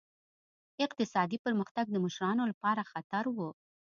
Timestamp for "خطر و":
2.91-3.37